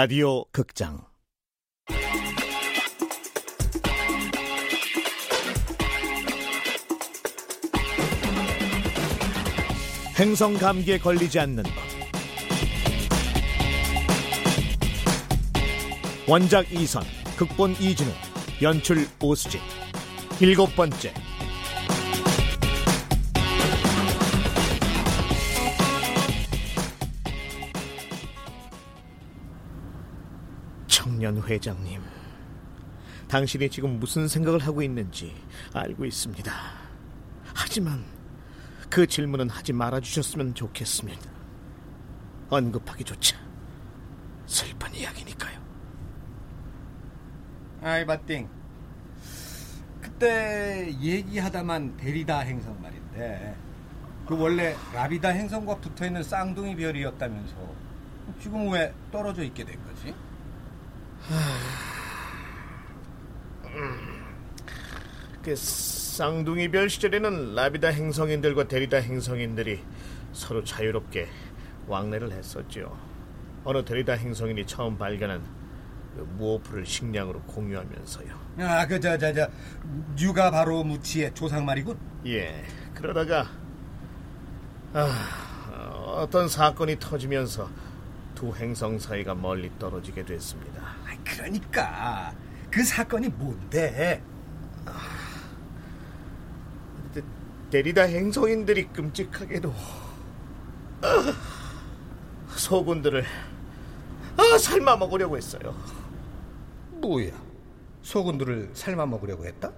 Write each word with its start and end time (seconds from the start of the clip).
라디오 0.00 0.44
극장. 0.52 1.00
행성 10.16 10.54
감기에 10.54 10.98
걸리지 10.98 11.40
않는 11.40 11.64
법. 11.64 11.72
원작 16.28 16.72
이선 16.72 17.02
극본 17.36 17.72
이진우 17.80 18.08
연출 18.62 19.04
오수진. 19.20 19.60
일곱 20.40 20.76
번째 20.76 21.12
청년 31.18 31.42
회장님. 31.42 32.00
당신이 33.26 33.68
지금 33.70 33.98
무슨 33.98 34.28
생각을 34.28 34.60
하고 34.60 34.82
있는지 34.82 35.34
알고 35.74 36.04
있습니다. 36.04 36.52
하지만 37.52 38.04
그 38.88 39.04
질문은 39.04 39.50
하지 39.50 39.72
말아주셨으면 39.72 40.54
좋겠습니다. 40.54 41.28
언급하기조차 42.50 43.36
슬픈 44.46 44.94
이야기니까요. 44.94 45.60
아이 47.82 48.06
바띵 48.06 48.48
그때 50.00 50.94
얘기하다만 51.00 51.96
데리다 51.96 52.38
행성 52.40 52.80
말인데 52.80 53.56
그 54.24 54.38
원래 54.38 54.76
라비다 54.94 55.30
행성과 55.30 55.78
붙어 55.78 56.06
있는 56.06 56.22
쌍둥이 56.22 56.76
별이었다면서 56.76 57.56
지금 58.40 58.70
왜 58.70 58.94
떨어져 59.10 59.42
있게 59.42 59.64
된 59.64 59.82
거지? 59.84 60.14
그 65.42 65.54
쌍둥이별 65.56 66.90
시절에는 66.90 67.54
라비다 67.54 67.88
행성인들과 67.88 68.68
데리다 68.68 68.98
행성인들이 68.98 69.80
서로 70.32 70.64
자유롭게 70.64 71.28
왕래를 71.86 72.32
했었죠. 72.32 72.98
어느 73.64 73.84
데리다 73.84 74.14
행성인이 74.14 74.66
처음 74.66 74.98
발견한 74.98 75.42
그 76.14 76.20
무오프를 76.36 76.84
식량으로 76.84 77.40
공유하면서요. 77.42 78.48
아, 78.58 78.86
그, 78.86 78.98
저, 78.98 79.16
저, 79.16 79.32
저, 79.32 79.48
뉴가 80.16 80.50
바로 80.50 80.82
무치의 80.82 81.34
조상 81.34 81.64
말이군? 81.64 81.98
예, 82.26 82.64
그러다가 82.94 83.46
아, 84.92 85.08
어떤 86.18 86.48
사건이 86.48 86.98
터지면서 86.98 87.70
두 88.34 88.54
행성 88.54 88.98
사이가 88.98 89.34
멀리 89.34 89.70
떨어지게 89.78 90.24
됐습니다. 90.24 90.77
아, 91.28 91.34
그러니까 91.36 92.34
그 92.70 92.82
사건이 92.82 93.28
뭔데? 93.28 94.22
데- 97.12 97.22
데리다 97.70 98.02
행성인들이 98.02 98.88
끔찍하게도 98.88 99.72
아, 101.02 101.34
소군들을 102.50 103.24
아, 104.36 104.58
삶아 104.58 104.96
먹으려고 104.96 105.36
했어요. 105.36 105.74
뭐야? 106.92 107.30
소군들을 108.02 108.70
삶아 108.72 109.06
먹으려고 109.06 109.44
했다? 109.44 109.72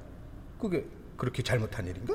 그게 0.61 0.87
그렇게 1.17 1.43
잘못한 1.43 1.87
일인가? 1.87 2.15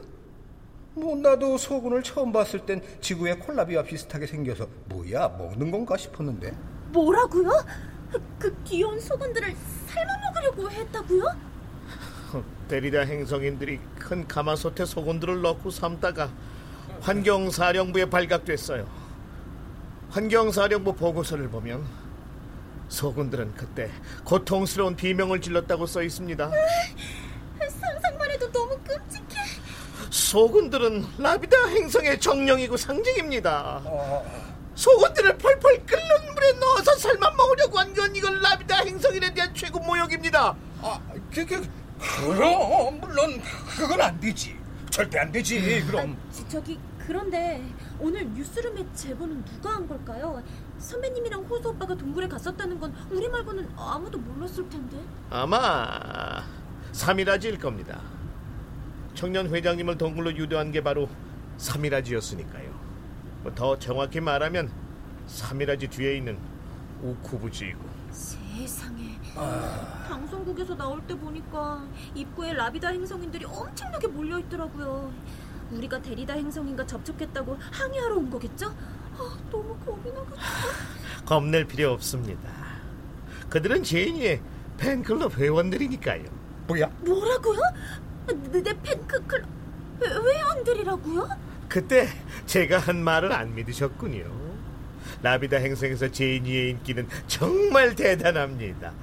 뭐 0.94 1.16
나도 1.16 1.58
소군을 1.58 2.04
처음 2.04 2.32
봤을 2.32 2.66
땐 2.66 2.82
지구의 3.02 3.40
콜라비와 3.40 3.84
비슷하게 3.84 4.28
생겨서 4.28 4.68
뭐야 4.86 5.28
먹는 5.30 5.70
건가 5.72 5.98
싶었는데 5.98 6.56
뭐라고요? 6.94 7.52
그 8.40 8.56
귀여운 8.64 9.00
소군들을 9.00 9.56
삶아 9.88 10.12
먹으려고 10.28 10.70
했다고요? 10.72 11.24
데리다 12.68 13.02
행성인들이 13.02 13.80
큰 14.00 14.28
가마솥에 14.28 14.86
소군들을 14.86 15.42
넣고 15.42 15.70
삶다가 15.70 16.32
환경사령부에 17.02 18.10
발각됐어요. 18.10 18.88
환경사령부 20.10 20.96
보고서를 20.96 21.50
보면 21.50 21.86
소군들은 22.90 23.54
그때 23.56 23.92
고통스러운 24.24 24.96
비명을 24.96 25.42
질렀다고 25.42 25.86
써 25.86 26.02
있습니다. 26.02 26.50
상상만 27.70 28.32
해도 28.32 28.52
너무 28.52 28.78
끔찍해. 28.84 29.26
소군들은 30.10 31.06
라비다 31.18 31.68
행성의 31.68 32.20
정령이고 32.20 32.78
상징입니다. 32.78 33.82
어, 33.86 34.55
소군들을 34.76 35.38
펄펄 35.38 35.86
끓는 35.86 36.34
물에 36.34 36.52
넣어서 36.60 36.96
삶아 36.98 37.32
먹으려고 37.32 37.80
한 37.80 37.94
건 37.96 38.14
이건 38.16 38.42
라비다 38.42 38.84
행성인에 38.84 39.34
대한 39.34 39.54
최고 39.54 39.80
모욕입니다. 39.80 40.56
아, 40.82 41.00
그, 41.34 41.46
그, 41.46 41.68
그럼 41.98 43.00
물론 43.00 43.42
그건 43.78 44.02
안 44.02 44.20
되지 44.20 44.56
절대 44.90 45.18
안 45.20 45.32
되지 45.32 45.82
그럼 45.88 46.18
아, 46.20 46.32
저- 46.34 46.48
저기 46.50 46.78
그런데 47.00 47.64
오늘 48.00 48.28
뉴스룸의 48.34 48.86
제보는 48.96 49.46
누가 49.46 49.76
한 49.76 49.88
걸까요? 49.88 50.42
선배님이랑 50.80 51.44
호수 51.44 51.70
오빠가 51.70 51.96
동굴에 51.96 52.28
갔었다는 52.28 52.80
건 52.80 52.94
우리 53.12 53.30
말고는 53.30 53.70
아무도 53.78 54.18
몰랐을 54.18 54.68
텐데. 54.70 54.98
아마 55.30 56.44
삼일아지일 56.92 57.60
겁니다. 57.60 58.02
청년 59.14 59.48
회장님을 59.54 59.98
동굴로 59.98 60.36
유도한 60.36 60.72
게 60.72 60.82
바로 60.82 61.08
삼일아지였으니까요. 61.58 62.75
뭐더 63.46 63.78
정확히 63.78 64.20
말하면 64.20 64.72
삼일아지 65.28 65.88
뒤에 65.88 66.18
있는 66.18 66.38
우쿠부지이고 67.04 67.80
세상에. 68.12 69.20
방송국에서 70.08 70.76
나올 70.76 71.02
때 71.06 71.16
보니까 71.16 71.86
입구에 72.16 72.54
라비다 72.54 72.90
행성인들이 72.90 73.46
엄청나게 73.46 74.08
몰려 74.08 74.40
있더라고요. 74.40 75.14
우리가 75.72 76.02
데리다 76.02 76.34
행성인과 76.34 76.88
접촉했다고 76.88 77.58
항의하러 77.72 78.16
온 78.16 78.30
거겠죠? 78.30 78.68
아, 79.18 79.38
너무 79.52 79.78
겁이 79.86 80.12
나가지고. 80.12 81.26
겁낼 81.26 81.66
필요 81.66 81.92
없습니다. 81.92 82.50
그들은 83.50 83.84
제인이의 83.84 84.42
팬클럽 84.78 85.38
회원들이니까요. 85.38 86.24
뭐야 86.68 86.88
뭐라고요? 87.02 87.60
내, 88.52 88.64
내 88.64 88.82
팬클럽 88.82 89.46
회원들이라고요? 90.02 91.30
그때 91.68 92.08
제가 92.46 92.78
한 92.78 93.04
말을 93.04 93.32
안 93.32 93.54
믿으셨군요. 93.56 94.24
라비다 95.22 95.58
행성에서 95.58 96.12
제인이의 96.12 96.72
인기는 96.72 97.08
정말 97.28 97.96
대단합니다. 97.96 98.94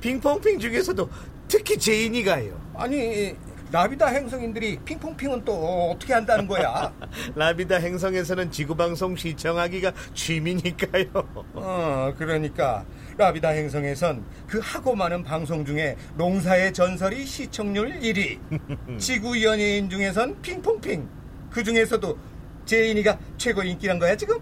핑퐁핑 0.00 0.58
중에서도 0.58 1.08
특히 1.48 1.76
제인이가요. 1.78 2.60
아니 2.74 3.36
라비다 3.70 4.08
행성인들이 4.08 4.80
핑퐁핑은 4.84 5.46
또 5.46 5.90
어떻게 5.90 6.12
한다는 6.12 6.46
거야 6.46 6.92
라비다 7.34 7.76
행성에서는 7.76 8.50
지구방송 8.50 9.16
시청하기가 9.16 9.92
취미니까요. 10.14 11.06
어, 11.54 12.12
그러니까 12.18 12.84
라비다 13.16 13.48
행성에선 13.48 14.24
그 14.46 14.60
하고 14.62 14.94
많은 14.94 15.22
방송 15.22 15.64
중에 15.64 15.96
농사의 16.16 16.74
전설이 16.74 17.24
시청률 17.24 18.00
1위. 18.00 18.38
지구 18.98 19.42
연예인 19.42 19.88
중에선 19.88 20.42
핑퐁핑. 20.42 21.21
그 21.52 21.62
중에서도 21.62 22.18
제인이가 22.64 23.18
최고 23.36 23.62
인기란 23.62 23.98
거야 23.98 24.16
지금? 24.16 24.38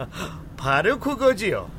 바로 0.56 0.98
그거지요. 0.98 1.70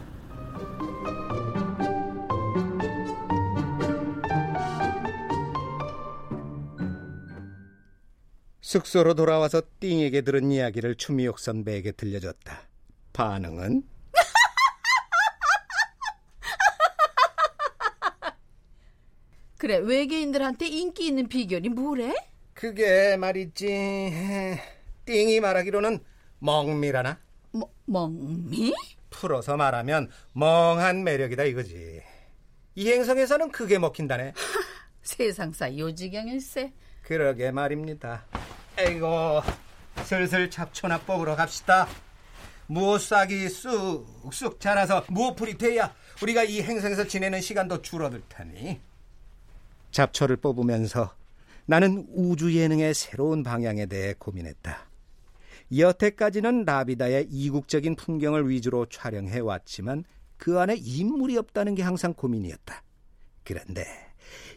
숙소로 8.62 9.16
돌아와서 9.16 9.64
띵에게 9.80 10.22
들은 10.22 10.52
이야기를 10.52 10.94
추미옥 10.96 11.40
선배에게 11.40 11.94
들려줬다. 11.94 12.68
반응은? 13.14 13.82
그래 19.58 19.78
외계인들한테 19.78 20.68
인기 20.68 21.08
있는 21.08 21.30
비결이 21.30 21.70
뭐래? 21.70 22.14
그게 22.58 23.16
말이지. 23.18 24.58
띵이 25.06 25.40
말하기로는 25.42 26.00
멍미라나? 26.40 27.20
뭐, 27.52 27.72
멍미? 27.86 28.74
풀어서 29.12 29.56
말하면 29.56 30.10
멍한 30.34 31.04
매력이다 31.04 31.44
이거지. 31.44 32.02
이 32.74 32.92
행성에서는 32.92 33.52
그게 33.52 33.78
먹힌다네. 33.78 34.34
세상사 35.04 35.78
요지경일세 35.78 36.74
그러게 37.04 37.52
말입니다. 37.52 38.26
에이고, 38.80 39.44
슬슬 40.04 40.50
잡초나 40.50 41.02
뽑으러 41.02 41.36
갑시다. 41.36 41.88
무엇싹이 42.66 43.50
쑥쑥 43.50 44.60
자라서 44.60 45.06
무엇풀이 45.10 45.60
돼야 45.60 45.94
우리가 46.24 46.44
이 46.44 46.64
행성에서 46.64 47.06
지내는 47.06 47.40
시간도 47.40 47.84
줄어들 47.84 48.24
테니. 48.28 48.82
잡초를 49.92 50.38
뽑으면서 50.38 51.16
나는 51.68 52.08
우주 52.10 52.56
예능의 52.56 52.94
새로운 52.94 53.44
방향에 53.44 53.86
대해 53.86 54.16
고민했다. 54.18 54.90
여태까지는 55.78 56.64
라비다의 56.64 57.28
이국적인 57.30 57.96
풍경을 57.96 58.50
위주로 58.50 58.86
촬영해 58.86 59.40
왔지만 59.40 60.06
그 60.38 60.60
안에 60.60 60.76
인물이 60.78 61.38
없다는 61.38 61.76
게 61.76 61.84
항상 61.84 62.14
고민이었다. 62.14 62.84
그런데 63.44 63.86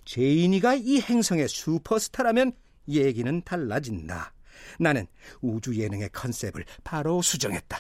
제인이가 0.05 0.75
이 0.75 1.01
행성의 1.01 1.49
슈퍼스타라면 1.49 2.53
얘기는 2.89 3.43
달라진다. 3.43 4.33
나는 4.79 5.07
우주 5.41 5.77
예능의 5.77 6.11
컨셉을 6.13 6.65
바로 6.85 7.23
수정했다. 7.23 7.79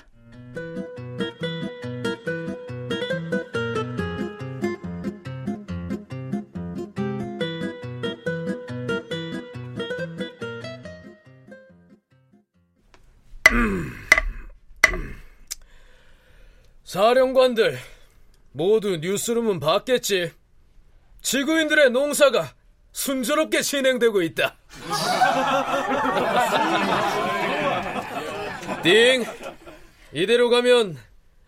사령관들 16.90 17.78
모두 18.50 18.96
뉴스룸은 18.96 19.60
봤겠지. 19.60 20.32
지구인들의 21.22 21.90
농사가 21.90 22.52
순조롭게 22.90 23.62
진행되고 23.62 24.22
있다. 24.22 24.56
띵! 28.82 29.24
이대로 30.12 30.50
가면 30.50 30.98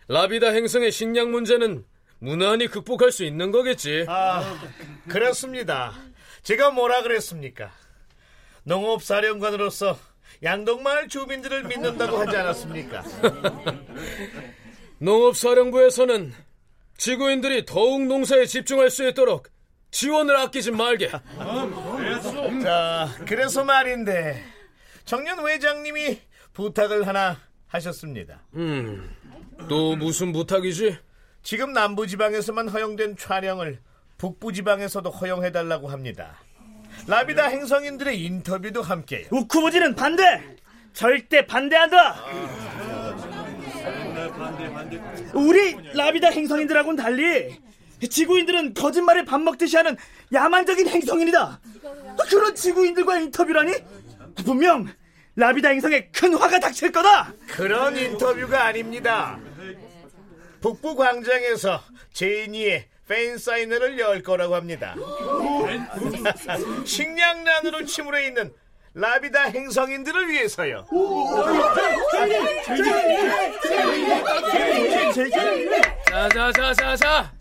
라비다 0.07 0.51
행성의 0.51 0.93
식량 0.93 1.33
문제는 1.33 1.85
무난히 2.21 2.69
극복할 2.69 3.11
수 3.11 3.25
있는 3.25 3.51
거겠지. 3.51 4.05
아, 4.07 4.45
그렇습니다. 5.09 5.93
제가 6.45 6.71
뭐라 6.71 7.03
그랬습니까? 7.03 7.73
농업사령관으로서 8.63 9.99
양동마을 10.45 11.09
주민들을 11.09 11.65
믿는다고 11.65 12.19
하지 12.19 12.37
않았습니까? 12.37 13.03
농업사령부에서는 15.03 16.33
지구인들이 16.97 17.67
더욱 17.67 18.07
농사에 18.07 18.47
집중할 18.47 18.89
수 18.89 19.07
있도록 19.09 19.49
지원을 19.91 20.37
아끼지 20.37 20.71
말게. 20.71 21.11
자, 22.63 23.09
그래서 23.27 23.65
말인데 23.65 24.43
정년 25.05 25.45
회장님이 25.47 26.21
부탁을 26.53 27.07
하나 27.07 27.37
하셨습니다. 27.67 28.43
음, 28.55 29.11
또 29.69 29.97
무슨 29.97 30.33
부탁이지? 30.33 30.97
지금 31.43 31.73
남부지방에서만 31.73 32.69
허용된 32.69 33.17
촬영을 33.17 33.81
북부지방에서도 34.19 35.11
허용해달라고 35.11 35.89
합니다. 35.89 36.39
라비다 37.09 37.49
행성인들의 37.49 38.23
인터뷰도 38.23 38.83
함께요. 38.83 39.27
우쿠부지는 39.33 39.97
반대! 39.97 40.57
절대 40.93 41.45
반대한다! 41.45 42.92
우리 45.35 45.77
라비다 45.95 46.29
행성인들하고는 46.29 46.97
달리 47.03 47.59
지구인들은 48.09 48.75
거짓말에 48.75 49.25
밥 49.25 49.41
먹듯이 49.41 49.77
하는 49.77 49.97
야만적인 50.33 50.89
행성인이다. 50.89 51.61
그런 52.29 52.55
지구인들과 52.55 53.19
인터뷰라니? 53.19 53.73
분명 54.45 54.89
라비다 55.37 55.71
행성에 55.71 56.09
큰 56.13 56.35
화가 56.35 56.59
닥칠 56.61 56.91
거다. 56.93 57.33
그런 57.49 57.97
인터뷰가 57.97 58.65
아닙니다. 58.67 59.39
북부 60.61 60.95
광장에서 60.97 61.83
제이니의 62.13 62.87
팬 63.09 63.37
사인회를 63.37 63.99
열 63.99 64.23
거라고 64.23 64.55
합니다. 64.55 64.95
식량난으로 66.85 67.85
침울해 67.85 68.27
있는 68.29 68.53
라비다 68.95 69.45
행성인들을 69.45 70.29
위해서요. 70.29 70.87
자자자자자. 76.09 77.33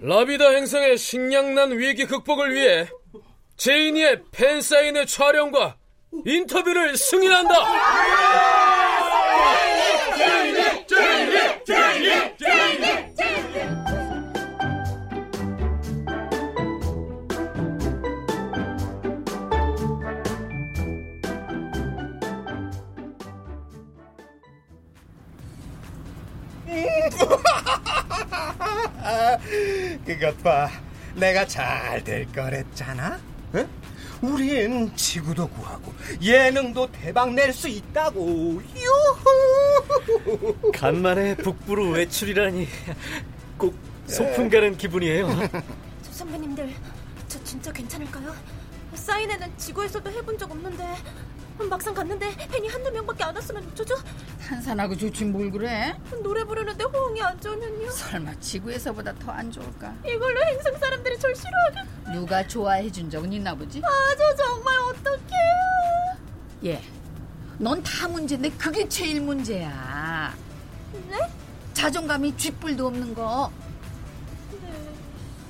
라비다 0.00 0.50
행성의 0.50 0.98
식량난 0.98 1.78
위기 1.78 2.06
극복을 2.06 2.52
위해 2.54 2.88
제이니의 3.56 4.22
팬 4.32 4.60
사인회 4.60 5.04
촬영과 5.04 5.76
인터뷰를 6.26 6.96
승인한다. 6.96 7.54
그것 30.04 30.42
봐. 30.42 30.68
내가 31.14 31.46
잘 31.46 32.02
될 32.04 32.30
거랬잖아. 32.32 33.20
응? 33.54 33.68
우린 34.22 34.94
지구도 34.96 35.48
구하고 35.48 35.92
예능도 36.22 36.90
대박 36.92 37.34
낼 37.34 37.52
수 37.52 37.68
있다고. 37.68 38.62
유후. 38.76 40.70
간만에 40.72 41.36
북부로 41.36 41.90
외출이라니 41.90 42.66
꼭 43.58 43.74
소풍 44.06 44.48
가는 44.48 44.76
기분이에요. 44.76 45.28
조 46.02 46.12
선배님들, 46.12 46.72
저 47.28 47.42
진짜 47.44 47.72
괜찮을까요? 47.72 48.34
사인회는 48.94 49.58
지구에서도 49.58 50.10
해본 50.10 50.38
적 50.38 50.50
없는데 50.50 50.96
막상 51.68 51.94
갔는데 51.94 52.34
팬이 52.48 52.68
한두 52.68 52.90
명밖에 52.90 53.24
안 53.24 53.34
왔으면 53.34 53.66
어쩌죠? 53.72 53.94
한산하고 54.40 54.96
좋지 54.96 55.24
뭘 55.26 55.50
그래? 55.50 55.96
노래 56.22 56.44
부르는데 56.44 56.84
호응이 56.84 57.22
안 57.22 57.40
좋으면요? 57.40 57.90
설마 57.90 58.34
지구에서보다 58.40 59.14
더 59.14 59.32
안 59.32 59.50
좋을까? 59.50 59.94
이걸로 60.06 60.40
행성 60.44 60.76
사람들이 60.78 61.18
절 61.18 61.34
싫어하면 61.34 61.88
누가 62.12 62.46
좋아해 62.46 62.90
준 62.90 63.08
적은 63.08 63.32
있나 63.32 63.54
보지? 63.54 63.80
아, 63.84 63.88
저 64.18 64.36
정말 64.36 64.74
어떡해요? 64.90 66.16
예. 66.64 66.82
넌 67.58 67.82
다 67.82 68.08
문제인데 68.08 68.50
그게 68.50 68.88
제일 68.88 69.20
문제야. 69.20 70.34
네? 71.08 71.18
자존감이 71.72 72.36
쥐뿔도 72.36 72.86
없는 72.88 73.14
거. 73.14 73.50
네. 74.50 74.58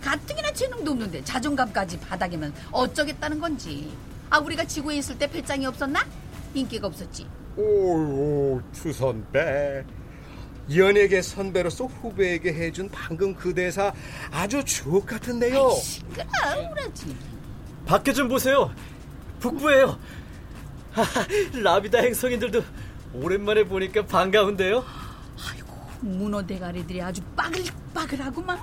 가뜩이나 0.01 0.53
재능도 0.53 0.91
없는데 0.93 1.25
자존감까지 1.25 1.99
바닥이면 2.01 2.55
어쩌겠다는 2.71 3.41
건지. 3.41 3.97
아 4.33 4.39
우리가 4.39 4.65
지구에 4.65 4.97
있을 4.97 5.19
때 5.19 5.27
배짱이 5.27 5.67
없었나? 5.67 6.07
인기가 6.55 6.87
없었지. 6.87 7.27
오, 7.55 8.63
추선배. 8.73 9.85
연예계 10.75 11.21
선배로서 11.21 11.85
후배에게 11.85 12.55
해준 12.55 12.89
방금 12.91 13.35
그 13.35 13.53
대사 13.53 13.93
아주 14.31 14.65
주옥 14.65 15.05
같은데요. 15.05 15.69
시끄러우라지. 15.73 17.15
밖에 17.85 18.15
좀 18.15 18.29
보세요. 18.29 18.73
북부예요. 19.41 19.99
하하, 20.93 21.27
라비다 21.53 21.99
행성인들도 21.99 22.63
오랜만에 23.13 23.65
보니까 23.65 24.07
반가운데요. 24.07 24.83
아이고 25.47 25.67
문어 26.01 26.47
대가리들이 26.47 27.03
아주 27.03 27.21
빠글빠글하구만. 27.37 28.59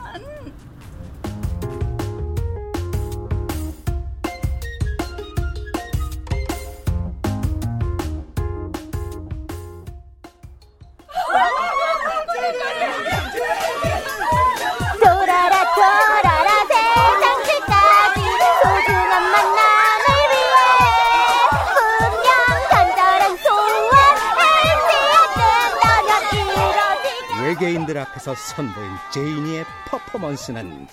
외계인들 27.59 27.97
앞에서 27.97 28.33
선보인 28.35 28.89
제이니의 29.13 29.65
퍼포먼스는 29.87 30.87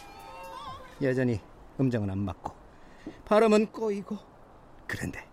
여전히 1.01 1.41
음정은 1.79 2.11
안 2.11 2.19
맞고 2.19 2.53
발음은 3.25 3.67
꼬이고 3.71 4.19
그런데 4.89 5.25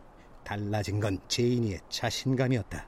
달라진 0.43 0.99
건 0.99 1.19
제이니의 1.27 1.79
자신감이었다. 1.89 2.87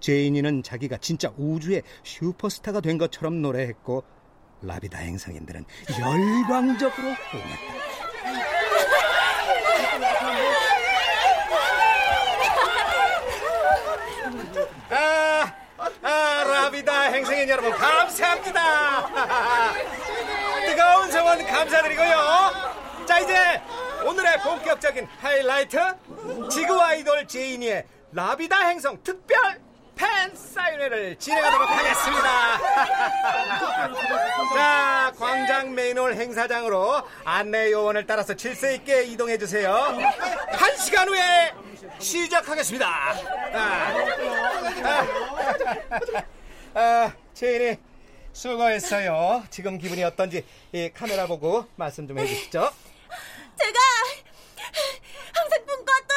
제이니는 0.00 0.62
자기가 0.62 0.96
진짜 0.98 1.30
우주의 1.36 1.82
슈퍼스타가 2.02 2.80
된 2.80 2.96
것처럼 2.96 3.42
노래했고 3.42 4.04
라비다 4.62 4.98
행성인들은 4.98 5.64
열광적으로 6.00 7.08
호응했다. 7.12 7.90
아, 14.90 15.59
아, 16.02 16.44
라비다 16.46 17.02
행성인 17.02 17.48
여러분 17.48 17.70
감사합니다. 17.72 19.06
뜨거운 20.66 21.10
성원 21.10 21.46
감사드리고요. 21.46 23.06
자 23.06 23.18
이제 23.20 23.60
오늘의 24.04 24.40
본격적인 24.40 25.06
하이라이트 25.20 25.78
지구 26.50 26.80
아이돌 26.80 27.26
제이니의 27.26 27.84
라비다 28.12 28.68
행성 28.68 29.02
특별 29.02 29.60
팬 30.00 30.34
사인회를 30.34 31.16
진행하도록 31.18 31.68
하겠습니다. 31.68 32.58
자, 34.54 35.12
광장 35.18 35.74
메인홀 35.74 36.14
행사장으로 36.14 37.02
안내 37.22 37.70
요원을 37.70 38.06
따라서 38.06 38.32
질서 38.32 38.70
있게 38.70 39.02
이동해 39.02 39.36
주세요. 39.36 39.70
한 40.52 40.76
시간 40.78 41.06
후에 41.06 41.52
시작하겠습니다. 41.98 43.14
아, 46.72 47.12
제인이 47.34 47.76
수고했어요. 48.32 49.44
지금 49.50 49.76
기분이 49.76 50.02
어떤지 50.02 50.46
이 50.72 50.88
카메라 50.94 51.26
보고 51.26 51.66
말씀 51.76 52.08
좀 52.08 52.18
해주시죠. 52.18 52.58
제가 53.58 53.78
항상 55.34 55.66
꿈꿔왔던 55.66 56.16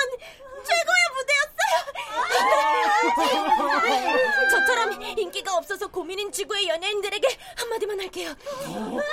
최고의 0.63 1.03
무대였어요. 1.17 1.32
저처럼 4.51 5.01
인기가 5.01 5.57
없어서 5.57 5.87
고민인 5.87 6.31
지구의 6.31 6.67
연예인들에게 6.69 7.27
한마디만 7.57 7.99
할게요. 7.99 8.33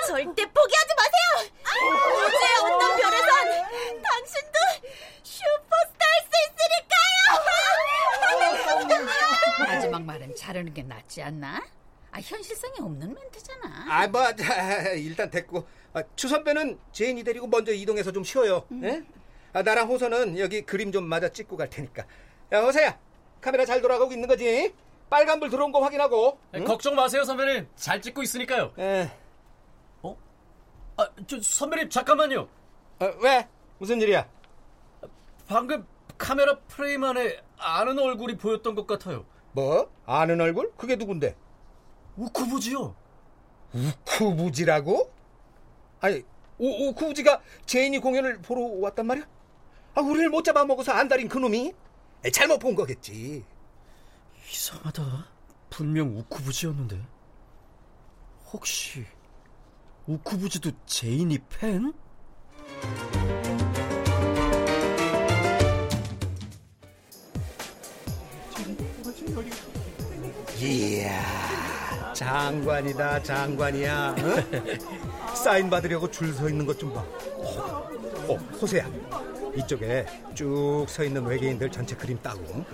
절대 0.07 0.45
포기하지 0.45 0.93
마세요. 0.97 1.51
우주의 1.83 2.55
어떤 2.73 2.95
별에선 2.97 4.01
당신도 4.01 4.59
슈퍼스타일 5.23 6.21
수 6.23 6.31
있으니까요. 8.77 9.65
마지막 9.67 10.03
말은 10.03 10.35
자르는 10.35 10.73
게 10.73 10.83
낫지 10.83 11.21
않나? 11.21 11.61
아 12.11 12.19
현실성이 12.19 12.73
없는 12.79 13.13
멘트잖아. 13.13 13.85
아, 13.89 14.07
뭐, 14.07 14.21
일단 14.95 15.29
됐고. 15.29 15.65
아, 15.93 16.03
추 16.15 16.27
선배는 16.27 16.77
제인이 16.91 17.23
데리고 17.23 17.47
먼저 17.47 17.71
이동해서 17.71 18.11
좀 18.11 18.23
쉬어요. 18.23 18.65
예? 18.83 19.01
아, 19.53 19.61
나랑 19.61 19.87
호선은 19.87 20.37
여기 20.37 20.61
그림 20.63 20.91
좀 20.91 21.05
마저 21.05 21.29
찍고 21.29 21.55
갈 21.55 21.69
테니까. 21.69 22.05
야, 22.51 22.61
호세야. 22.61 22.97
카메라 23.39 23.65
잘 23.65 23.81
돌아가고 23.81 24.11
있는 24.11 24.27
거지? 24.27 24.73
빨간불 25.09 25.49
들어온 25.49 25.71
거 25.71 25.79
확인하고. 25.79 26.37
응? 26.55 26.65
걱정 26.65 26.95
마세요, 26.95 27.23
선배님. 27.23 27.67
잘 27.75 28.01
찍고 28.01 28.23
있으니까요. 28.23 28.73
에, 28.77 29.09
아, 30.97 31.07
저 31.25 31.41
선배님 31.41 31.89
잠깐만요. 31.89 32.41
어, 32.99 33.05
왜? 33.21 33.47
무슨 33.79 33.99
일이야? 34.01 34.27
방금 35.47 35.85
카메라 36.17 36.57
프레임 36.67 37.03
안에 37.03 37.37
아는 37.57 37.97
얼굴이 37.97 38.37
보였던 38.37 38.75
것 38.75 38.85
같아요. 38.85 39.25
뭐? 39.53 39.89
아는 40.05 40.39
얼굴? 40.39 40.71
그게 40.77 40.95
누군데? 40.95 41.35
우쿠부지요. 42.17 42.93
우쿠부지라고? 43.73 45.11
아니, 46.01 46.23
우, 46.59 46.89
우쿠부지가 46.89 47.41
제인이 47.65 47.97
공연을 47.99 48.41
보러 48.41 48.61
왔단 48.81 49.07
말이야? 49.07 49.25
아, 49.95 50.01
우리를 50.01 50.29
못 50.29 50.43
잡아먹어서 50.43 50.91
안달인 50.91 51.27
그놈이? 51.27 51.73
잘못 52.29 52.59
본 52.59 52.75
거겠지. 52.75 53.43
이상하다. 54.51 55.27
분명 55.69 56.15
우쿠부지였는데. 56.17 57.01
혹시 58.51 59.05
우쿠부지도 60.05 60.71
제인이 60.85 61.37
팬? 61.49 61.93
이야, 70.59 72.13
장관이다, 72.13 73.23
장관이야. 73.23 74.15
어? 74.17 75.33
사인 75.35 75.69
받으려고 75.69 76.09
줄 76.11 76.33
서 76.33 76.47
있는 76.47 76.65
것 76.65 76.77
좀 76.77 76.93
봐. 76.93 77.01
어, 77.01 78.35
호세야. 78.61 78.85
이쪽에 79.55 80.05
쭉 80.33 80.85
서 80.87 81.03
있는 81.03 81.25
외계인들 81.25 81.69
전체 81.71 81.95
그림 81.95 82.17
따고, 82.21 82.41
어? 82.53 82.65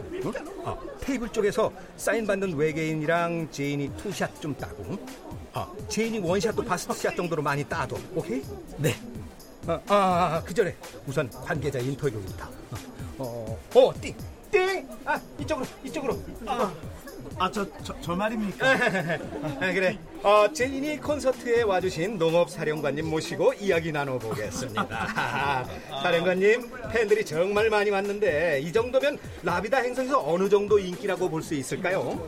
아, 0.66 0.78
테이블 1.02 1.30
쪽에서 1.30 1.72
사인 1.98 2.26
받는 2.26 2.56
외계인이랑 2.56 3.50
제인이 3.52 3.92
two 3.98 4.16
shot 4.16 4.42
좀 4.42 4.56
따고, 4.56 4.98
아, 5.54 5.72
제인이 5.90 6.20
one 6.20 6.34
shot도 6.34 6.64
bust 6.64 6.90
shot 6.90 7.16
정도로 7.16 7.42
많이 7.42 7.64
따도, 7.64 7.98
오케이? 8.16 8.42
네. 8.78 8.96
아, 9.68 9.80
아, 9.88 9.96
아, 10.36 10.44
그 10.46 10.54
전에 10.54 10.76
우선 11.06 11.30
관계자 11.30 11.80
인터뷰부터. 11.80 12.46
어, 13.18 13.60
어, 13.76 13.80
어, 13.80 13.94
띵, 14.00 14.16
띵. 14.52 14.88
아, 15.06 15.20
이쪽으로, 15.40 15.66
이쪽으로. 15.84 16.20
아. 16.46 16.74
아, 17.40 17.52
저, 17.52 17.66
저, 17.84 17.94
저 18.02 18.16
말입니까? 18.16 18.66
아, 19.62 19.72
그래. 19.74 19.98
어, 20.24 20.52
제인이 20.52 20.98
콘서트에 20.98 21.62
와주신 21.62 22.18
농업사령관님 22.18 23.06
모시고 23.08 23.54
이야기 23.56 23.92
나눠보겠습니다. 23.92 25.66
사령관님, 26.02 26.72
팬들이 26.92 27.24
정말 27.24 27.70
많이 27.70 27.92
왔는데 27.92 28.62
이 28.62 28.72
정도면 28.72 29.20
라비다 29.44 29.78
행성에서 29.78 30.24
어느 30.28 30.50
정도 30.50 30.80
인기라고 30.80 31.30
볼 31.30 31.44
수 31.44 31.54
있을까요? 31.54 32.28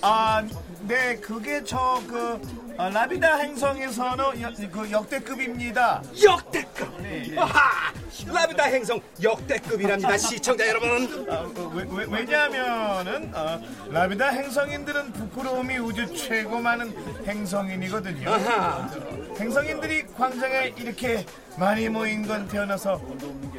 아, 0.00 0.42
네, 0.86 1.16
그게 1.16 1.62
저, 1.64 2.00
그, 2.06 2.40
아, 2.78 2.88
라비다 2.90 3.36
행성에서는 3.38 4.40
여, 4.40 4.52
그 4.70 4.90
역대급입니다. 4.90 6.02
역대급! 6.22 7.03
아하! 7.36 7.92
라비다 8.26 8.64
행성 8.64 9.00
역대급이랍니다, 9.22 10.16
시청자 10.16 10.66
여러분. 10.68 11.26
아, 11.28 11.44
그, 11.54 11.70
왜, 11.74 11.86
왜, 11.90 12.18
왜냐하면은, 12.18 13.30
어, 13.34 13.60
라비다 13.90 14.28
행성인들은 14.28 15.12
부끄러움이 15.12 15.78
우주 15.78 16.06
최고 16.14 16.58
많은 16.58 16.94
행성인이거든요. 17.26 18.30
아하. 18.30 18.90
행성인들이 19.38 20.06
광장에 20.16 20.74
이렇게 20.76 21.26
많이 21.56 21.88
모인 21.88 22.26
건 22.26 22.48
태어나서 22.48 23.00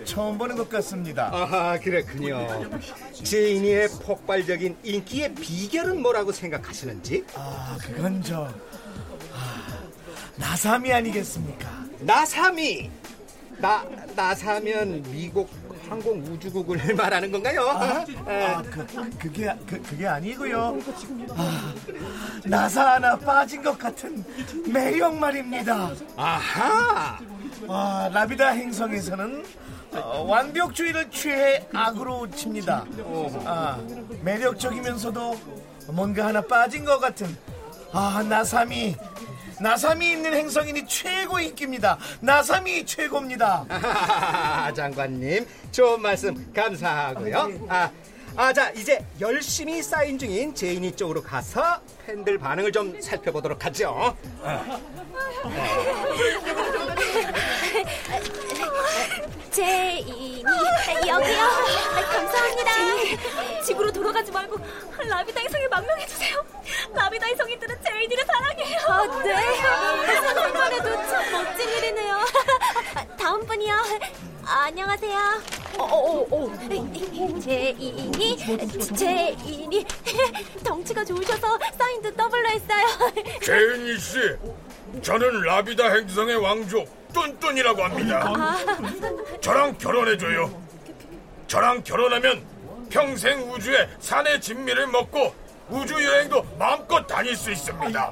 처음 0.05 0.38
보는 0.38 0.55
것 0.55 0.69
같습니다. 0.69 1.29
아하, 1.33 1.79
그렇군요. 1.79 2.69
제인이의 3.24 3.89
폭발적인 4.03 4.77
인기의 4.83 5.35
비결은 5.35 6.01
뭐라고 6.01 6.31
생각하시는지? 6.31 7.25
아, 7.35 7.77
그건 7.81 8.21
저, 8.24 8.45
아, 9.33 9.79
나삼이 10.38 10.91
아니겠습니까? 10.91 11.85
나사미 12.00 12.89
나 13.65 13.84
나사면 14.15 15.01
미국 15.12 15.50
항공 15.89 16.19
우주국을 16.22 16.77
말하는 16.93 17.31
건가요? 17.31 17.67
아, 17.67 18.62
그, 18.62 18.86
그 19.17 19.31
게, 19.31 19.55
그, 19.65 19.81
그게 19.81 20.05
아니고요. 20.05 20.77
아, 21.31 21.74
나사 22.43 22.93
하나 22.93 23.17
빠진 23.17 23.63
것 23.63 23.75
같은 23.79 24.24
매력 24.72 25.15
말입니다. 25.15 25.89
아하 26.15 27.17
아, 27.67 28.10
라비다 28.13 28.50
행성에서는 28.50 29.43
어, 29.93 30.24
완벽주의를 30.27 31.10
최악으로 31.09 32.29
칩니다. 32.29 32.86
아, 33.45 33.79
매력적이면서도 34.22 35.39
뭔가 35.88 36.27
하나 36.27 36.41
빠진 36.41 36.86
것 36.86 37.00
같은 37.00 37.36
아, 37.91 38.24
나삼이 38.29 38.95
나삼이 39.59 40.12
있는 40.12 40.33
행성인이 40.33 40.85
최고 40.88 41.39
인기입니다. 41.39 41.97
나삼이 42.19 42.85
최고입니다. 42.85 43.65
장관님 44.75 45.45
좋은 45.71 46.01
말씀 46.01 46.51
감사하고요. 46.53 47.67
아, 47.69 47.89
아, 48.35 48.51
자 48.51 48.69
이제 48.71 49.03
열심히 49.21 49.81
사인 49.81 50.19
중인 50.19 50.53
제인이 50.53 50.91
쪽으로 50.95 51.24
가서 51.24 51.79
팬들 52.05 52.38
반응을 52.38 52.71
좀 52.71 53.00
살펴보도록 53.00 53.63
하죠. 53.65 54.15
제인이 59.55 60.43
여기요. 61.07 61.47
감사합니다. 62.12 62.71
집으로 63.63 63.89
돌아가지 63.89 64.29
말고 64.29 64.57
라비다 65.07 65.39
행성에 65.39 65.65
망명해 65.69 66.05
주세요. 66.07 66.45
라비다 66.93 67.25
행성인들은 67.27 67.77
제인이를 67.81 68.25
사랑해요. 68.25 68.79
아, 68.89 69.24
네. 69.24 69.35
생각만 70.19 70.74
해도 70.74 70.89
참 71.07 71.31
멋진 71.31 71.69
일이네요. 71.69 72.19
다음 73.17 73.45
분이요. 73.45 73.75
안녕하세요. 74.45 75.19
어, 75.77 75.83
어, 75.83 76.19
어, 76.19 76.27
어. 76.31 76.57
제인이, 77.39 78.38
제인이 78.97 79.85
덩치가 80.65 81.05
좋으셔서 81.05 81.57
사인도 81.77 82.13
더블로 82.13 82.50
했어요. 82.50 82.85
제인이 83.41 83.97
씨, 84.00 84.19
저는 85.01 85.43
라비다 85.43 85.93
행성의 85.93 86.35
왕족 86.35 87.04
뚠뚠이라고 87.15 87.84
합니다. 87.84 88.34
저랑 89.39 89.77
결혼해줘요. 89.77 90.62
저랑 91.48 91.84
결혼하면 91.84 92.43
평생 92.89 93.39
우주에 93.51 93.89
산의 94.00 94.41
진미를 94.41 94.88
먹고 94.88 95.34
우주 95.69 95.93
여행도 95.93 96.45
마음껏 96.60 97.07
다닐 97.07 97.36
수 97.36 97.51
있습니다. 97.51 98.12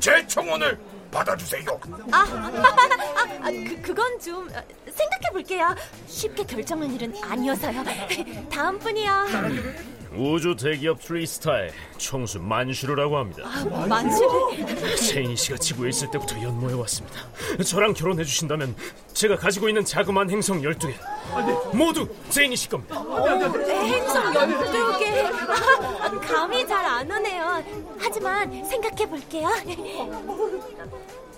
제 0.00 0.26
청혼을 0.26 0.78
받아주세요. 1.10 1.64
아, 2.10 2.18
아, 2.26 3.46
아, 3.46 3.50
그, 3.50 3.80
그건 3.82 4.18
좀 4.18 4.48
어, 4.48 4.60
생각해 4.84 5.30
볼게요. 5.32 5.74
쉽게 6.08 6.42
결정할 6.42 6.90
일은 6.90 7.14
아니어서요. 7.22 7.84
다음 8.50 8.78
분이요. 8.80 9.12
우주 10.16 10.54
대기업 10.56 11.00
트리스타의 11.02 11.72
총수 11.96 12.38
만슈르라고 12.40 13.16
합니다. 13.18 13.42
만수를 13.88 14.96
제인이 14.96 15.36
씨가 15.36 15.56
지구에 15.56 15.88
있을 15.88 16.10
때부터 16.10 16.40
연모해 16.40 16.74
왔습니다. 16.74 17.20
저랑 17.64 17.94
결혼해 17.94 18.24
주신다면 18.24 18.74
제가 19.12 19.36
가지고 19.36 19.68
있는 19.68 19.84
자그마한 19.84 20.30
행성 20.30 20.60
12개 20.62 20.94
모두 21.74 22.08
제인이 22.30 22.54
씨 22.56 22.68
겁니다. 22.68 22.96
행성 23.68 24.32
12개. 24.32 25.24
감이 26.26 26.66
잘 26.68 26.84
안 26.84 27.10
오네요. 27.10 27.64
하지만 27.98 28.64
생각해 28.64 29.08
볼게요. 29.08 29.48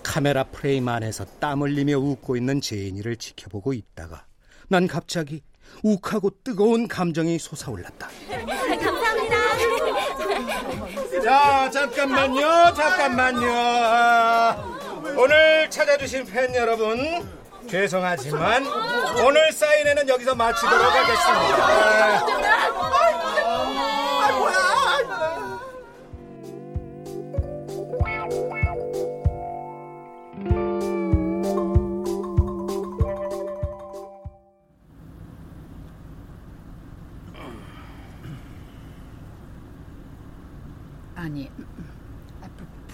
카메라 0.02 0.44
프레임 0.44 0.88
안에서 0.88 1.24
땀 1.40 1.62
흘리며 1.62 1.98
웃고 1.98 2.36
있는 2.36 2.60
제인이를 2.60 3.16
지켜보고 3.16 3.72
있다가 3.72 4.24
난 4.68 4.86
갑자기 4.86 5.42
욱하고 5.82 6.30
뜨거운 6.42 6.88
감정이 6.88 7.38
솟아올랐다. 7.38 8.08
감사합니다. 8.28 9.36
자, 11.22 11.70
잠깐만요, 11.70 12.74
잠깐만요. 12.74 13.48
아, 13.52 14.56
오늘 15.16 15.68
찾아주신 15.70 16.26
팬 16.26 16.54
여러분, 16.54 17.26
죄송하지만 17.68 18.66
오늘 19.24 19.52
사인회는 19.52 20.08
여기서 20.08 20.34
마치도록 20.34 20.86
하겠습니다. 20.86 22.26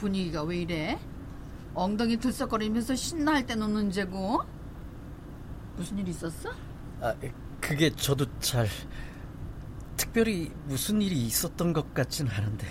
분위기가 0.07 0.43
왜 0.43 0.57
이래? 0.59 0.99
엉덩이 1.75 2.17
들썩거리면서 2.17 2.97
신나할 2.97 3.47
땐 3.47 3.63
없는 3.63 3.93
죄고 3.93 4.41
무슨 5.77 5.97
일 5.99 6.09
있었어? 6.09 6.51
아, 7.01 7.15
그게 7.61 7.89
저도 7.91 8.27
잘 8.41 8.67
특별히 9.97 10.51
무슨 10.67 11.01
일이 11.01 11.15
있었던 11.27 11.73
것 11.73 11.95
같진 11.95 12.27
않은데 12.29 12.67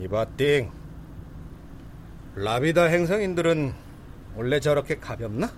이봐 0.00 0.24
띵, 0.36 0.72
라비다 2.36 2.84
행성인들은 2.84 3.74
원래 4.36 4.58
저렇게 4.58 4.96
가볍나? 4.98 5.52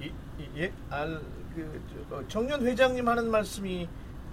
이- 0.00 0.06
이- 0.38 0.48
예? 0.56 0.72
알, 0.88 1.20
그, 1.54 1.82
저, 2.08 2.16
어, 2.16 2.24
정년 2.26 2.66
회장님 2.66 3.06
하는 3.06 3.30
말씀이 3.30 3.86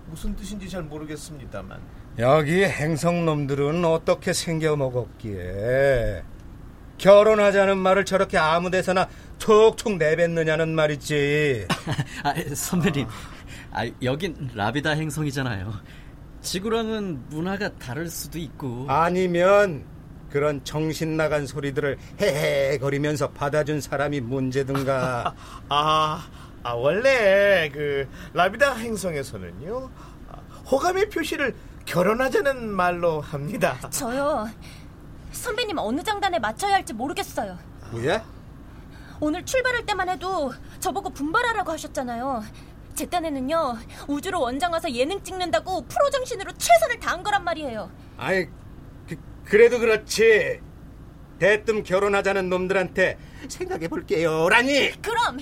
무슨 0.10 0.34
뜻인지 0.36 0.68
잘 0.70 0.82
모르겠습니다만. 0.84 1.80
여기 2.20 2.63
행성놈들은 2.63 3.86
어떻게 3.86 4.34
생겨먹었기에 4.34 6.24
결혼하자는 6.98 7.77
말을 7.77 8.06
저렇게 8.06 8.38
아무 8.38 8.70
데서나 8.70 9.08
툭툭 9.39 9.98
내뱉느냐는 9.98 10.75
말이지. 10.75 11.68
아, 12.24 12.34
선배님 12.53 13.08
아, 13.72 13.89
여긴 14.03 14.51
라비다 14.53 14.91
행성이잖아요 14.91 15.74
지구랑은 16.41 17.30
문화가 17.30 17.70
다를 17.75 18.08
수도 18.08 18.38
있고 18.38 18.86
아니면 18.88 19.84
그런 20.30 20.63
정신 20.63 21.18
나간 21.18 21.48
소리들을 21.48 21.98
헤헤거리면서 22.20 23.32
받아준 23.32 23.82
사람이 23.82 24.22
문제든가. 24.22 25.34
아, 25.70 26.30
아 26.63 26.74
원래 26.74 27.70
그 27.74 28.08
라비다 28.34 28.75
행성에서는요 28.75 29.89
아, 30.30 30.38
호감의 30.70 31.10
표시를 31.10 31.56
결혼하자는 31.91 32.69
말로 32.69 33.19
합니다. 33.19 33.77
저요. 33.89 34.48
선배님 35.33 35.77
어느 35.77 36.01
장단에 36.01 36.39
맞춰야 36.39 36.75
할지 36.75 36.93
모르겠어요. 36.93 37.57
뭐야? 37.91 38.24
오늘 39.19 39.43
출발할 39.43 39.86
때만 39.86 40.07
해도 40.07 40.53
저보고 40.79 41.10
분발하라고 41.10 41.74
하셨잖아요. 41.74 42.43
제 42.95 43.05
딴에는요 43.07 43.77
우주로 44.07 44.39
원장 44.39 44.72
와서 44.72 44.89
예능 44.89 45.22
찍는다고 45.22 45.85
프로 45.85 46.09
정신으로 46.09 46.53
최선을 46.53 47.00
다한 47.01 47.24
거란 47.24 47.44
말이에요. 47.44 47.92
아이, 48.18 48.46
그, 49.05 49.18
그래도 49.44 49.77
그렇지. 49.77 50.61
대뜸 51.39 51.83
결혼하자는 51.83 52.48
놈들한테 52.48 53.18
생각해 53.50 53.89
볼게요. 53.89 54.48
라니! 54.48 54.92
그럼 55.01 55.39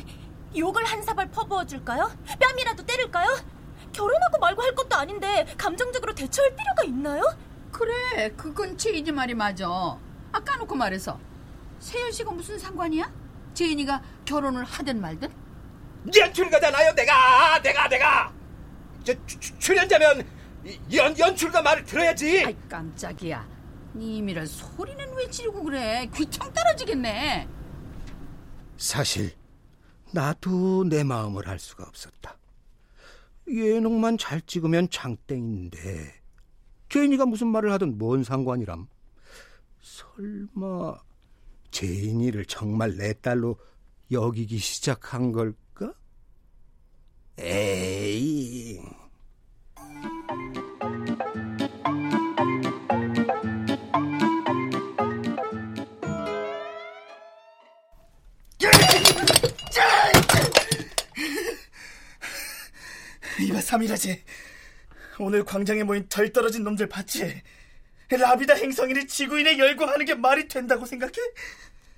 욕을 0.58 0.84
한 0.84 1.04
사발 1.04 1.30
퍼부어 1.30 1.66
줄까요? 1.66 2.10
뺨이라도 2.40 2.88
때릴까요? 2.88 3.59
결혼하고 3.94 4.38
말고 4.40 4.62
할 4.62 4.74
것도 4.76 4.96
아닌데 4.96 5.46
감정적으로 5.58 6.14
대처할 6.14 6.56
필요가 6.56 6.84
있나요? 6.84 7.24
그래 7.72 8.32
그건 8.36 8.78
제인이 8.78 9.12
말이 9.12 9.34
맞아 9.34 9.68
아, 10.32 10.56
까놓고 10.58 10.76
말해서 10.76 11.20
세연 11.80 12.12
씨가 12.12 12.32
무슨 12.32 12.58
상관이야? 12.60 13.12
제인이가 13.54 14.02
결혼을 14.26 14.64
하든 14.64 15.00
말든 15.02 15.30
연출가잖아요, 16.16 16.94
내가! 16.96 17.62
내가, 17.62 17.88
내가! 17.90 18.34
저, 19.04 19.14
주- 19.26 19.40
출연자면 19.60 20.26
이- 20.66 20.80
연, 20.96 21.18
연출가 21.18 21.62
말을 21.62 21.84
들어야지! 21.84 22.44
아이 22.46 22.56
깜짝이야 22.70 23.48
님이라 23.96 24.46
소리는 24.46 25.14
왜 25.16 25.30
지르고 25.30 25.64
그래 25.64 26.10
귀청 26.16 26.52
떨어지겠네 26.54 27.48
사실 28.78 29.34
나도 30.12 30.86
내 30.86 31.04
마음을 31.04 31.48
알 31.50 31.60
수가 31.60 31.84
없었다. 31.88 32.36
예능만 33.50 34.18
잘 34.18 34.42
찍으면 34.42 34.90
장땡인데 34.90 36.20
제인이가 36.90 37.26
무슨 37.26 37.48
말을 37.48 37.72
하든 37.74 37.98
뭔 37.98 38.24
상관이람. 38.24 38.88
설마 39.82 40.98
제인이를 41.72 42.46
정말 42.46 42.98
내 42.98 43.14
딸로 43.14 43.58
여기기 44.12 44.58
시작한 44.58 45.32
걸까? 45.32 45.94
에이. 47.38 48.82
이봐 63.70 63.78
삼일아지 63.78 64.24
오늘 65.20 65.44
광장에 65.46 65.84
모인 65.84 66.08
덜 66.10 66.34
떨어진 66.34 66.64
놈들 66.64 66.90
봤지? 66.90 67.42
라비다 68.10 68.56
행성인들이 68.56 69.06
지구인에 69.06 69.60
열광하는 69.60 70.06
게 70.06 70.16
말이 70.16 70.48
된다고 70.48 70.86
생각해? 70.86 71.14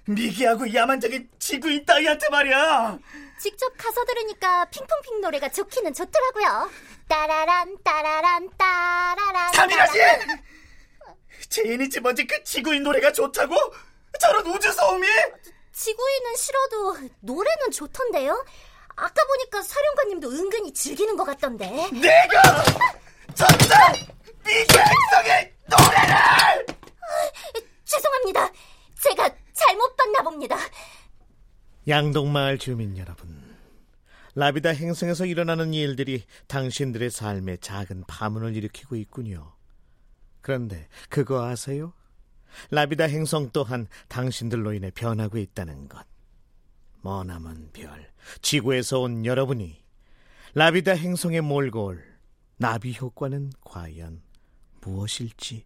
미개하고 0.06 0.74
야만적인 0.74 1.30
지구인 1.40 1.86
따위한테 1.86 2.28
말이야 2.30 3.00
직접 3.40 3.74
가서 3.78 4.04
들으니까 4.04 4.66
핑퐁핑 4.66 5.22
노래가 5.22 5.50
좋기는 5.50 5.94
좋더라고요. 5.94 6.70
따라란 7.08 7.78
따라란 7.84 8.50
따라란. 8.58 9.54
삼일아지! 9.54 10.00
제인이 11.50 11.90
집 11.90 12.06
언제 12.06 12.24
그 12.26 12.44
지구인 12.44 12.84
노래가 12.84 13.12
좋다고? 13.12 13.56
저런 14.20 14.46
우주 14.48 14.72
소음이? 14.72 15.08
지구인은 15.74 16.36
싫어도 16.36 16.98
노래는 17.22 17.72
좋던데요. 17.72 18.46
아까 19.02 19.26
보니까 19.26 19.64
사령관님도 19.64 20.30
은근히 20.30 20.72
즐기는 20.72 21.18
것 21.18 21.24
같던데. 21.26 21.68
내가 21.90 22.64
전자 23.34 23.92
미개 24.46 24.80
행성의 24.80 25.54
노래를! 25.68 26.66
죄송합니다. 27.84 28.52
제가 29.02 29.28
잘못 29.54 29.98
봤나 29.98 30.22
봅니다. 30.22 30.56
양동마을 31.88 32.60
주민 32.60 32.96
여러분, 32.96 33.58
라비다 34.36 34.70
행성에서 34.70 35.26
일어나는 35.26 35.74
일들이 35.74 36.24
당신들의 36.46 37.10
삶에 37.10 37.58
작은 37.58 38.04
파문을 38.08 38.56
일으키고 38.56 38.96
있군요. 38.98 39.56
그런데 40.42 40.88
그거 41.10 41.44
아세요? 41.44 41.94
라비다 42.70 43.06
행성 43.06 43.50
또한 43.52 43.88
당신들로 44.10 44.74
인해 44.74 44.92
변하고 44.92 45.40
있다는 45.40 45.90
것. 45.90 46.06
머나먼 47.02 47.70
별, 47.74 48.12
지구에서 48.42 49.00
온 49.00 49.26
여러분이 49.26 49.82
라비다 50.54 50.94
행성에 50.94 51.42
몰고 51.42 51.86
올 51.86 52.04
나비 52.58 52.96
효과는 53.00 53.52
과연 53.62 54.22
무엇일지. 54.82 55.66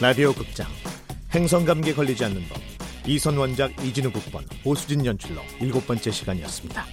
라디오 0.00 0.32
극장. 0.32 0.66
행성감기에 1.34 1.92
걸리지 1.92 2.24
않는 2.24 2.42
법. 2.48 2.58
이선 3.06 3.36
원작 3.36 3.70
이진우 3.84 4.10
국번 4.10 4.46
오수진 4.64 5.04
연출로 5.04 5.42
일곱 5.60 5.86
번째 5.86 6.10
시간이었습니다. 6.10 6.86